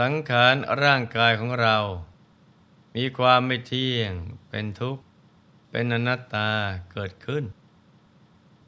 [0.00, 1.76] สังขารร่างกายของเรา
[2.96, 4.12] มีความไม่เที่ยง
[4.48, 5.02] เป็นทุกข์
[5.70, 6.50] เป็นอนัตตา
[6.92, 7.44] เกิดขึ้น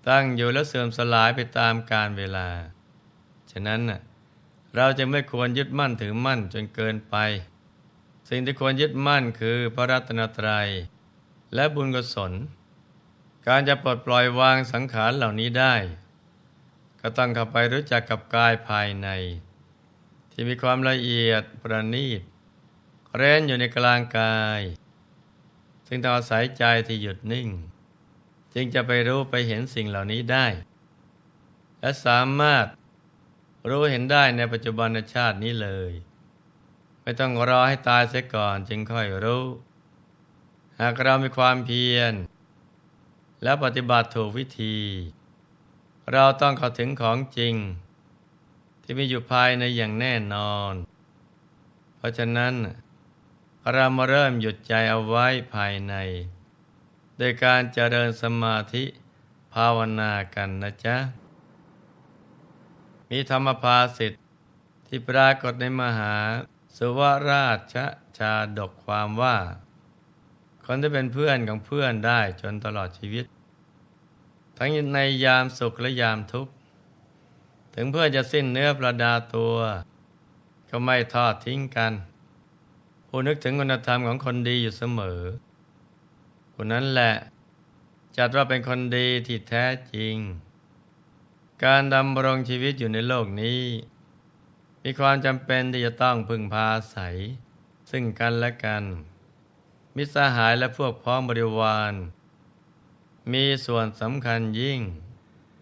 [0.09, 2.49] ตั้งอยู่แล้วเสื่อมสลายไปตามกาลเวลา
[3.51, 3.81] ฉะนั้น
[4.77, 7.17] เราจะไม่ควรยึดมั่นถือมั่นจนเกินไป
[8.29, 10.69] สิ่งที่ควรยึดมั่นคือพระรัตนตรัย
[11.55, 12.33] และบุญกุศล
[13.47, 15.75] การจะปลดปล่อยวางสังขารเหล่านี้ได้
[17.01, 19.11] ก็ต้องเข้าไปรู้จักกับกายภายใน
[20.33, 22.21] ที่มีความละเอียดประณีต
[23.17, 24.61] เร้นอยู่ในกลางกาย
[25.87, 27.49] ซึ่งต้องอาศัยใจที่หยุดนิ่ง
[28.55, 30.47] จึงจะไปรู้ไปเห็นสิ่งเหล่านี้ได้
[31.81, 32.67] และสามารถ
[33.69, 35.93] รู้เห็นได้ในปัจจุบันชาตินี้เลย
[37.03, 39.45] ไม่ต้องรอให้ตายเสียก่อนจึงค่อยรู้
[40.81, 42.15] หากเรามีความเพียร
[43.43, 44.79] และปฏิบัติถูกวิธี
[46.13, 47.55] เราต้องเข้าถึงของจริง
[48.83, 50.75] ที่มีอยู่ภายในอย่างแน่นอน
[51.97, 52.55] เพราะฉะนั้น
[53.73, 55.95] เรามาเริ่มหยุดใจเอาไว้ภายใน
[57.19, 58.85] โดยการเจริญสมาธิ
[59.55, 60.97] ภาวนากันนะจ๊ะ
[63.11, 64.23] มีธรรมภาสิทธิ์
[64.87, 66.15] ที่ปรากฏในมหา
[66.77, 67.77] สุวราช
[68.19, 69.37] ชาดกความว่า
[70.65, 73.25] คนที่เป็นเพื่อนของเพื่อนได้จนตลอดชีวิต
[74.59, 76.53] ทั้งในยามสุขและยามทุกข์
[77.75, 79.57] ถึงเพื่อนจะสิ้นเนื้อประดาตัว
[80.71, 81.93] ก็ไม่ทอดทิ้งกัน
[83.09, 85.21] ผู้นึกถึงคุณธรรมของคนดีอยู่เสมอ
[86.55, 87.15] คนนั้นแหละ
[88.17, 90.15] จัดว่าเป็นคนดีที่แท้จริง
[91.65, 93.63] การดำรงชีวิตอยู่ในโลกนี้
[94.83, 97.17] มีความจำเป็นที่จะต้องพึ่งพาอาศัย
[97.91, 98.85] ซึ่งกันและกัน
[99.97, 101.93] มิสหายและพวกพ้องบริวาร
[103.33, 104.81] มีส่วนสำคัญยิ่ง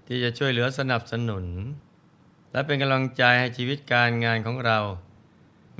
[0.06, 1.44] ที่จะช่วยเหลือสนับสนุน
[2.52, 4.78] และเป็นกำลังใจให้ชีวิตการงานของเรา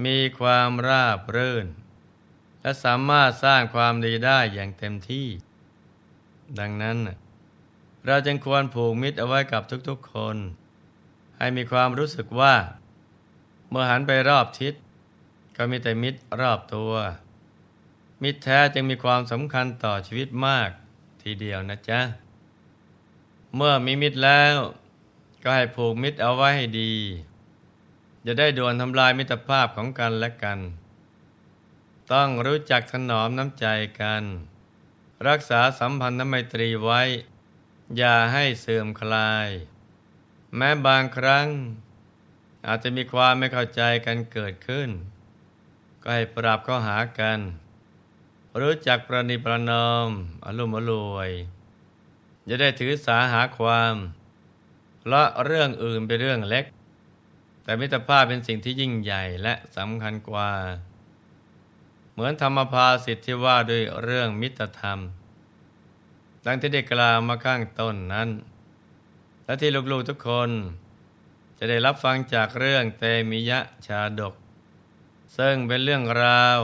[0.05, 1.67] มีความราบรื่น
[2.63, 5.29] และสามารถสร้างความดีได้อย่างเต็มที่
[6.59, 6.99] ดังนั้น
[8.07, 10.37] เราจึงควรผูกมิตรเอาไว้กับทุกๆคน
[11.39, 12.55] ให้มีความรู้สึกว่า
[13.71, 14.75] เมื่อหันไปรอบทิศ
[15.57, 16.93] ก็มีแต่มิตรรอบตัว
[18.23, 20.71] มิตรแท้จึงมีความสำคัญต่อชีวิตมาก
[21.23, 22.01] ทีเดียวนะจ๊ะ
[23.55, 24.57] เมื่อมีมิตรแล้ว
[25.43, 26.95] ก็ให้ผูกมิตรเอาไว้ให้ดี
[28.27, 30.59] จะได้ด่วนทำลายมิตรภาพของกันและกัน
[32.13, 33.67] ต้องรู้จักถนอมน้ำใจ
[34.01, 34.23] กัน
[35.29, 37.01] รักษาสัมพันธไมตรีไว้
[37.97, 39.49] อย่าให้เสื่อมคลาย
[40.57, 41.49] แม้บางครั้ง
[42.67, 44.89] อาจจะมีความไม่เข้าใจกันเกิดขึ้น
[46.03, 47.39] ก็ให้ปรับข้อหากัน
[48.61, 50.09] รู้จักประนิประนอม
[50.45, 51.31] อารมณ์อรวย
[52.49, 53.95] จะได้ถือสาหาความ
[55.01, 56.65] เพราะเรื่องอื่นเป็นเรื่องเล็ก
[57.63, 60.51] แต่มิตรภาพเป็นสิ่งที่ยิ่งใหญ่และสำคัญกว่า
[62.13, 64.99] เหมือนธรรมภาสิทธิว่าด้วยเรื่องมิตรธรรม
[66.45, 68.29] ดังที่ได้กล่าวมาข้างต้นนั้น
[69.45, 70.51] และที่ลูกๆทุกคน
[71.59, 74.35] จะได้รับฟังจากเรื่องเตมิยะชาดก
[75.37, 76.59] ซึ่งเป็นเรื่องราว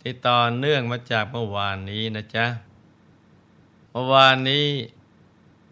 [0.00, 2.46] ที่ต่อเนื่องมาจากเมื่อวานนี้นะจ๊ะ
[3.90, 4.66] เมื่อวานนี้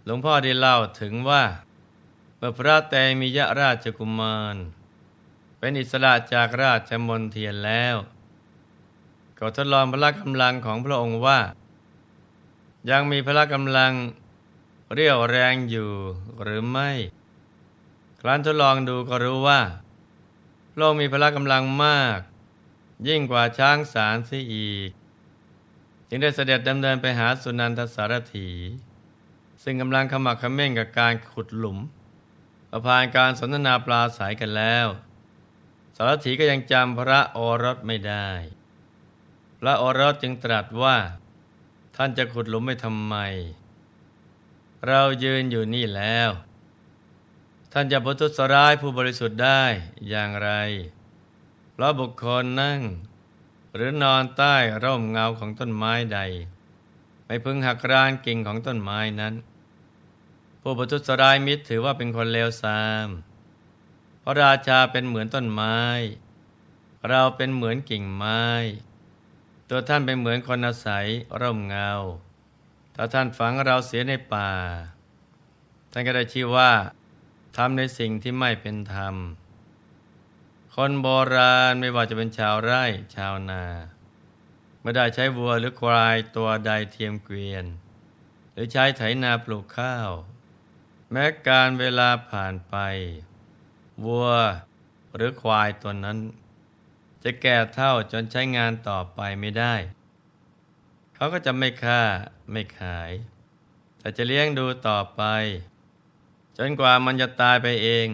[0.04, 1.42] หลวงพ่อได้เล่าถึงว่า
[2.38, 4.56] เมื่อพระเตมิยะราชกุมาร
[5.58, 7.96] เป็นอิสระจากราชมนเทียนแล้ว
[9.38, 11.40] ก็ทดลองพละกำลังของพระองค์ว่า
[12.90, 13.92] ยังมีพละกำลัง
[14.94, 15.90] เรียวแรงอยู่
[16.42, 16.90] หรือไม่
[18.20, 19.60] ครั้นทดลองดูก็รู้ว่า
[20.76, 22.18] โลกมีพละกำลังมาก
[23.08, 24.90] ยิ่งกว่าช้างสารซีอีก
[26.08, 28.48] จึงได้เสด็จดำเนินไปหาสุนันทสารถี
[29.62, 31.78] ซึ่งกำลังขมักขม้นกับการขุดหลุม
[32.70, 34.86] ประพานการสนทนาปลาสายกันแล้ว
[35.96, 38.28] สารถีก็ยังจำพระโอรสไม่ได้
[39.60, 40.96] พระโอรสจึงตรัสว่า
[41.96, 43.16] ท่านจะขุดหลุมไม่ทำไม
[44.86, 46.30] เรายืนอยู่นี่แล้ว
[47.72, 49.62] ท่านจะพุทุสร้ายผู้บริสุทธิ์ได้
[50.08, 50.50] อย่างไร
[51.72, 52.80] เพราะบุคคลนั่ง
[53.74, 56.20] หรือนอนใต้ร่มเงาของต้นไม้ใด
[57.26, 59.34] ไม่พึงหักรานกิ่งของต้นไม้นั้น
[60.68, 63.08] ผู้บุทุสร้ายมิตรถือว่าเป็นคนเลวทราม
[64.20, 65.80] เพราะราชาเป็นเหมือนต้นไม้
[67.08, 68.44] เราเป็นเหมือนกิ่งไม้
[69.68, 71.06] ตัวท่านเป็นเหมือนคนอาศัย
[71.40, 71.90] ร่มเงา
[72.94, 74.50] ถ้าท่านฝังเราเสียในป่า
[75.92, 76.72] ท่านก็ได้ชื่อว่า
[77.56, 79.14] ทำในสิ่งที่ไม่เป็นธรรม
[80.74, 82.84] คนโบราณไม่ว่าจะเป็นชาวไร่
[83.16, 83.64] ชาวนา
[84.82, 87.64] ไม่ได้ใช้วัวหรือควายตัวใดเทียมเกวียน
[88.52, 90.10] หรือใช้ไถนาปลูกข้าว
[91.12, 92.76] แม้การเวลาผ่านไป
[94.04, 94.28] วัว
[95.14, 96.18] หรือควายตัวนั้น
[97.22, 99.74] จะแก่เท่าจนใช้งานต่อไปไม่ได้
[101.14, 102.02] เขาก็จะไม่ฆ่า
[102.52, 103.10] ไม่ขาย
[103.98, 105.22] แต่จะเลี้ยงดูต่อไป
[106.58, 108.08] จนกว่ามันจะตายไปเอง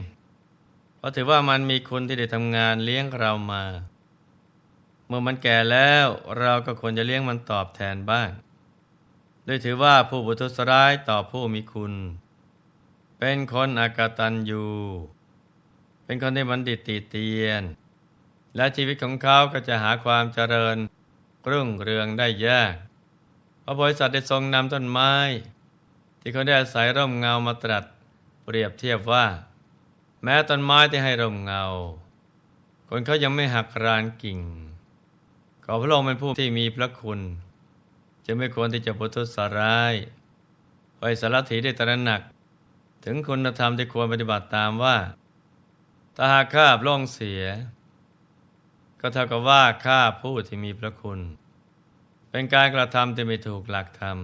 [0.97, 3.65] เพราะถือว่ามันมีคุณที่ได้ทำงานเลี้ยงเรามา
[5.07, 6.07] เมื่อมันแก่แล้ว
[6.39, 8.29] เราก็ควรจะเลี้ยงมันตอบแทนบ้าง
[9.45, 11.95] โดยถือว่าผู้บุทุสร้ายต่อผู้มีคุณ
[13.25, 14.65] เป็นคนอากตันยู
[16.05, 17.63] เป็นคนที่บัณฑิตตีเตียน
[18.57, 20.77] และชีวิตของเขาก็จะหาความเจริญ
[21.51, 22.75] รุ่งเรืองได้ยาก
[23.65, 25.15] พระบริษัทได้ทรงนำต้นไม้
[26.21, 27.85] ที่เขาได้อาศัยร่มเงามาตรัส
[28.45, 29.27] เปรียบเทียบว่า
[30.23, 31.65] แม้ต้นไม้ที่ให้ร่มเงา
[32.89, 34.41] คนเขายังไม่หักรานกิ่ง
[35.65, 37.21] ขอพระองค์เป็นผู้ที่มีพระคุณ
[38.27, 39.95] จะไม่ควรที่จะพุทุสร้าย
[40.99, 42.23] ไปสารถีได้ตระหนัก
[43.05, 44.97] ถึงคุณธรรมที่ควรปฏิบัติตามว่า
[46.17, 47.43] ถ้าหากข้าพล่องเสีย
[49.01, 51.21] ก็เท่ากับว่าข้าผู้ที่มีพระคุณ
[52.31, 54.19] เป็นการกระทำที่ไม่ถูกหลักธรรม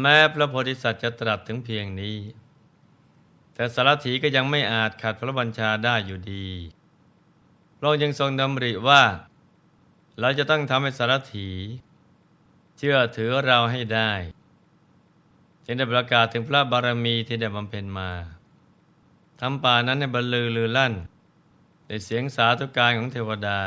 [0.00, 2.16] แม้พระโพธิสัตว์จะตรัสถึงเพียงนี้
[3.54, 6.48] แต่สารถีก็ยังไม่อาจขัดพระบัญชาได้อยู่ดี
[7.78, 9.02] พระองค์ยังทรงดำริว่า
[10.20, 11.48] เราจะต้องทำให้สารถี
[12.78, 14.12] เชื่อถือเราให้ได้
[15.64, 18.10] จึงได้ประกาศถึงพระบารมีที่ได้บำเพ็ญมา
[19.40, 20.94] ทำป่านั้นในบรรลือลือลั่น
[21.86, 23.60] ในเสียงสาธุการของเทวดา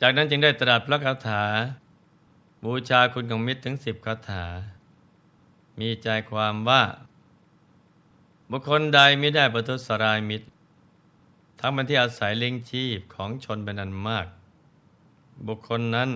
[0.00, 1.44] จากนั้นจึงได้ตรัสพระคาถา
[2.64, 4.44] บูชาคุณของมิตรถึงสิบคาถา
[5.80, 6.82] มีใจความว่า
[8.50, 10.46] บุคคลใดไม่ได้ประทุษรายมิตร
[11.60, 14.26] ทั้งเป็นที่อาศัยเลี้ยงชีพของชนเป็นอันมาก
[15.46, 16.10] บุคคลนั้น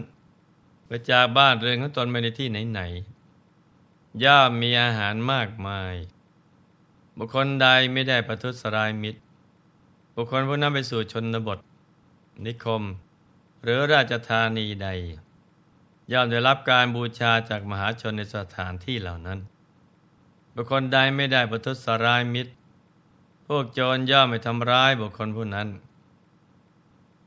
[0.86, 2.82] ไปจากบ้านเรือนของตนไปในที่ไหน
[4.24, 5.94] ย่อมมีอาหารมากมาย
[7.16, 9.20] บุคคลใดไม่ได้ประทุษร้ายมิตร
[10.14, 11.58] บุคคลผู้นั้นไปสู่ชนบท
[12.46, 12.82] นิคม
[13.62, 14.88] หรือราชธานีใด
[16.12, 19.38] ย่อมได้รับการบูชาจากมหาชนในสถานที่เหล่านั้น
[20.54, 22.52] บุคคลใดไม่ได้ประทุษร้ายมิตร
[23.46, 25.68] พวกโจรย่อมไม่ทำร้ายบุคคลผู้นั้น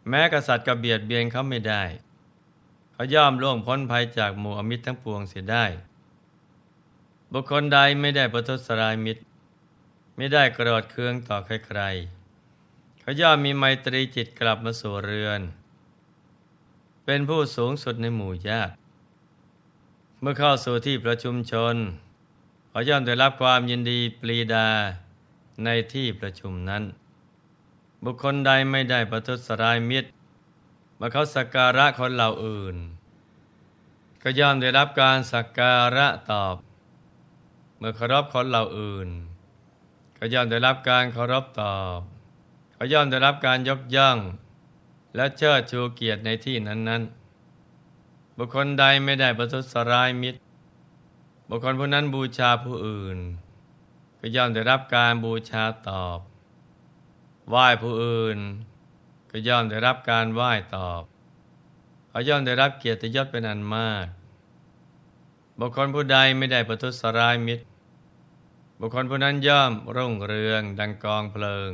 [0.10, 1.84] แม้กษัตริย์ก็เบียดเบียนเขาไม่ได้
[2.94, 5.66] เขาย่อมล่วงพ้นภัยจากหมู่อมิตรทั้งปวงเสียได้
[7.38, 9.22] บุคคลใดไม่ได้ประทุษร้ายมิตร
[10.16, 15.42] ไม่ได้กรดเคืองต่อใครๆเขาย่อมมีไมตรีจิตกลับมาสู่เรือน
[17.06, 18.74] เป็นผู้สูงสุดในหมู่ญาติ
[20.20, 21.76] เมื่อเข้าสู่ที่ประชุมชน
[22.70, 24.68] เขาย่อมได้รับความยินดีปรีดา
[25.64, 26.84] ในที่ประชุมนั้น
[28.04, 30.10] บุคคลใดไม่ได้ประทุษร้ายมิตร
[31.00, 32.76] มาเขาสักการะคนเหล่าอื่น
[34.22, 36.56] ก็ย่อมได้รับการสักการะตอบ
[37.78, 39.10] เมื่อเคารพคนเหล่าอื่น
[40.18, 42.00] ก็ย่อมได้รับการเคารพตอบ
[42.78, 44.18] ก็ย่อมได้รับการยกย่อง
[45.16, 47.04] และเชิดชูเกียรติในที่นั้น
[47.70, 50.40] ๆ บุคคลใดไม่ได้ประทุษร้ายมิตร
[51.50, 53.18] บุคคลผู้นั้นบูชาผู้อื่น
[54.20, 56.20] ก็ย่อมได้รับการบูชาตอบ
[57.50, 58.38] ไหว้ผู้อื่น
[59.32, 61.02] ก็ย่อมได้รับการไหว้ตอบ
[62.10, 64.06] เขาย่อมได้รับเกียรติยศเป็นอันมาก
[65.60, 67.64] บุคคลผู้ใดไม่ได้ประทุษร้ายมิตร
[68.80, 71.72] บุคคลผู้นั้นย่อมรุ่งเรืองดังกองเพลิง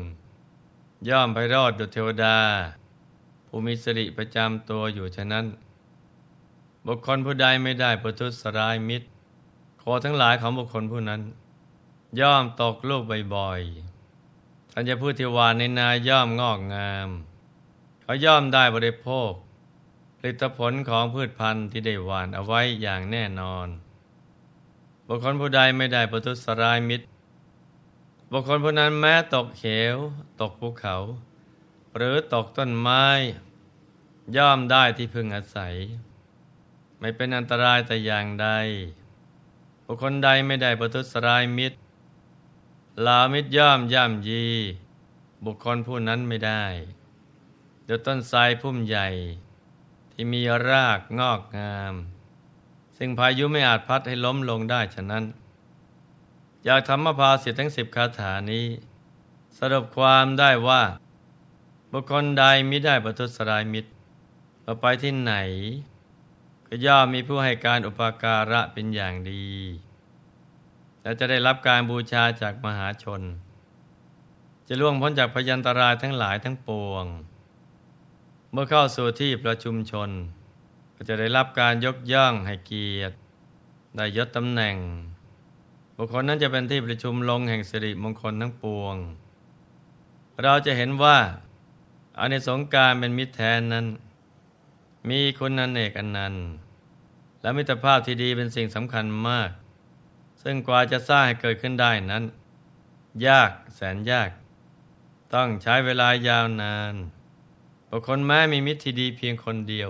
[1.09, 2.38] ย่อมไปรอดดุจเทวดา
[3.47, 5.45] ผู้มีสิริประจำตัวอยู่ฉะนั้น
[6.88, 9.07] บุคคลผู้ใดไม่ได้ประทุษร้ายมิตร
[9.79, 11.21] โคทั้งหลายของบุคคลผู้นั้น
[12.19, 13.03] ย่อมตกลูก
[13.35, 17.09] บ่อยๆท่านจะพูดที่วานในนาย่อมงอกงาม
[18.01, 19.31] เขาย่อมได้บริโภค
[20.24, 23.68] ผลิตผลของพืชพันธุ์ที่ได้หวานเอาไว้อย่างแน่นอน
[25.08, 27.06] บุคคลผู้ใดไม่ได้ประทุษร้ายมิตร
[28.32, 29.96] บุคคลผู้นั้นแม้ตกเหว
[30.42, 30.96] ตกภูเขา
[31.96, 33.06] หรือตกต้นไม้
[34.38, 35.75] ย่อมได้ที่พึงอาศัย
[37.00, 38.48] ไม่เป็นอันตรายแต่อย่างใด
[39.86, 41.78] บุคคลใดไม่ได้ประทุษร้ายมิตร
[43.06, 44.46] ลามิตรย่อมย่ำยี
[45.46, 46.66] บุคคลผู้นั้นไม่ได้
[47.86, 49.10] เดี๋ยวต้นไทรพุ่มใหญ่
[50.12, 51.94] ที่มีรากงอกงาม
[52.98, 55.24] ซึ่งพายุไม่อาจพัดให้ล้มลงได้ฉะนั้น
[56.65, 58.65] อยากทำมภาสิททั้งสิบคาถานี้
[59.58, 60.82] สรุปความได้ว่า
[61.91, 63.91] บุคคลใดมิได้ประทุษร้ายมิตร
[64.63, 65.34] เราไปที่ไหน
[66.68, 69.48] ก็ย่อมมีผู้ให้การอุปการะเป็นอย่างดี
[71.01, 73.22] และจะได้รับการบูชาจากมหาชน
[74.68, 77.06] จะล่วงพ้นจากพยันตรายทั้งหลายทั้งปวง
[78.53, 80.10] เมื่อเข้าสู่ที่ประชุมชน
[80.96, 83.15] ก็จะได้รับการยกย่องให้เกียรติ
[83.96, 84.75] ได้ยศตำแหน่ง
[85.96, 88.96] บุคคลนั้นจะเป็นที่ประชุมลงแห่งสิริมงคลทั้งปวง
[90.43, 91.17] เราจะเห็นว่า
[92.17, 93.86] อานิสงส์การเป็นมิตรแทนนั้น
[95.10, 96.36] มีคุณนันเอกอันนัน
[97.41, 99.50] และมิตรภาพที่ดีเป็นสิ่งสำคัญมาก
[100.43, 102.24] ซึ่งกว่าจะสร้างให้เกิดขึ้นได้นั้น
[103.27, 104.29] ยากแสนยาก
[105.34, 106.96] ต้องใช้เวลายาวนาน
[107.93, 109.89] บุคคลแม้มีมิตรที่ดีเพียงคนเดียว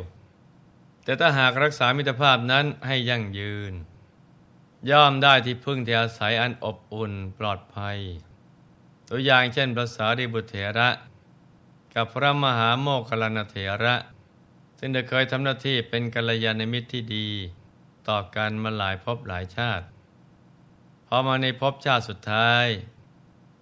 [1.03, 3.74] แต่ถ้าหากรักษามิตรภาพนั้นให้ยั่งยืน
[4.89, 7.98] ย่อมได้ที่พึ่งที่อาศัยอันอบอุ่นปลอดภัย
[9.10, 10.89] ตัวอย่างเช่นพระสารีบุตรเถระ
[11.93, 13.96] กับพระมหาโมคคัลลานเถระ
[14.79, 17.29] ซึ่งได้เคยทำหน้าที่เป็นกัลยาณมิตรที่ดี
[18.08, 19.86] ต่อกันมาหลายภพหลายชาติ
[21.08, 22.65] พอมาในภพชาติสุดท้าย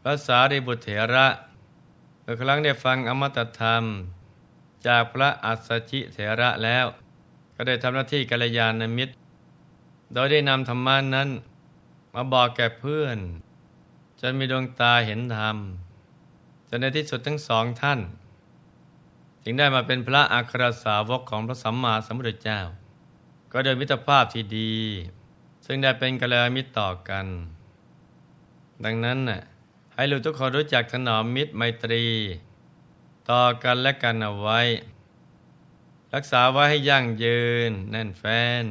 [0.01, 1.27] พระสารีบุตรเถระ
[2.22, 3.84] เมื่อครั้งได้ฟังอมตะธรรม
[4.88, 6.86] จากพระอัสสชิเถระแล้ว
[7.55, 9.13] ก็ได้ทำหน้าที่กัลยาณมิตร
[10.13, 11.29] โดยได้นำธรรมานั้น
[12.13, 13.17] มาบอกแก่เพื่อน
[14.19, 15.57] จนมีดวงตาเห็นธรรม
[16.67, 18.00] จนในที่สุดทั้งสองท่าน
[19.43, 22.59] จึงได้มาเป็นพระอัครสาวกของพระสัมมาสัมพุทธเจ้า
[23.51, 24.74] ก็โดยมิตรภาพที่ดี
[25.65, 27.25] ซึ่งได้เป็นกัลยาณมิตรต่อกัน
[28.83, 29.41] ดังนั้นน่ะ
[29.93, 32.05] ให้ลูกทุกคนรู้จักถนอมมิตรไมตรี
[33.31, 34.59] ต่อกันและกันเอาไว้
[36.13, 38.63] รักษาไว้ให้ยั่งยืนแน่นแฟ้น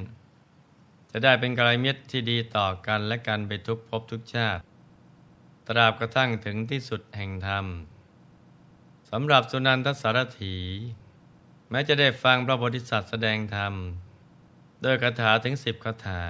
[1.11, 4.61] จะได้เป็นกลยาณมิตรที่ดีต่อกันและกันไปทุกภพทุกชาติ
[5.67, 7.67] ตราบกระทั่งถึงที่สุดแห่งธรรม
[9.11, 10.57] สำหรับสุนันทสารถี
[11.71, 13.75] แม้จะได้ฟังพระโพธิสัตว์แสดงธรรม
[14.83, 16.23] โดยคาถาถึงสิบคาถา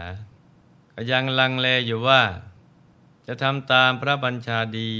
[0.92, 2.22] ก็ยังลังเลอยู่ว่า
[3.26, 4.94] จะทำตามพระบัญชาดี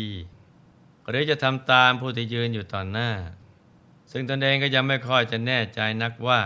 [1.09, 3.11] หรือจะทำตามผู้ที่ยืนอยู่ต่อหน้า
[4.11, 6.41] ซึ่งตนเองก็ยังไม่ค่อยจะแน่ใจนักว่า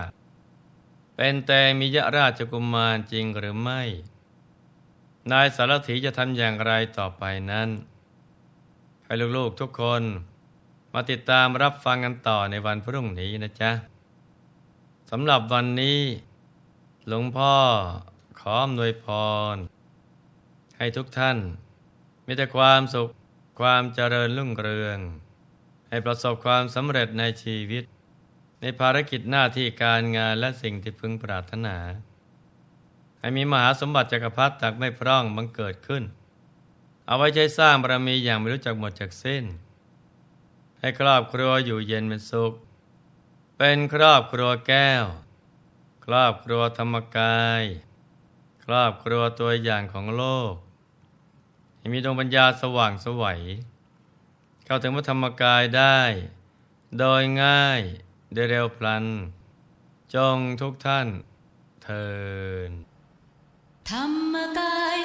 [1.15, 3.81] เป็นแต่มียราชกุมารจริงหรือไม่
[5.31, 7.69] นายสารถีจะทำอย่างไรต่อไปนั้น
[9.05, 10.01] ให้ลูกๆทุกคน
[10.93, 13.71] มาติดตามรับฟังกันต่อในวันพรุ่งนี้นะจ๊ะ
[15.11, 15.99] สำหรับวันนี้
[17.07, 17.55] หลวงพ่อ
[18.39, 19.05] ขออำนวยพ
[19.53, 19.55] ร
[20.77, 21.37] ให้ทุกท่าน
[22.25, 23.09] มีแต่ความสุข
[23.59, 24.99] ความเจริญรุ่งเรือง
[25.89, 27.83] ให้ประสบความสำเร็จในชีวิต
[28.61, 31.77] ในภารกิจหน้าที่การงานและสิ่งที่พึงปรารถนา
[33.19, 36.03] ให้มีมหาสมบัติจักรพรรดิตักไม่พร่องบังเกิดขึ้น
[37.07, 39.43] เอาไว้ใช้สร้างบารมีอย่างไม่รู้จักหมดจากสิ้น
[40.79, 42.53] ให้ครอบครัวอยู่เย็นเป็นสุข
[43.57, 45.05] เป็นครอบครัวแก้ว
[46.05, 47.63] ครอบครัวธรรมกาย
[48.65, 50.53] ครอบครัวตัวอย่างของโลก
[51.83, 53.41] ให้มีดวงปัญญาสว่างสวัย
[54.65, 55.99] เข้าถึงพระธรรมกายได้
[56.99, 57.81] โดยง่าย
[58.33, 59.05] โดยเร็วพลัน
[60.15, 61.07] จงทุกท่าน
[61.83, 62.07] เทิ
[62.69, 62.71] น
[63.89, 64.97] ธรรมกาย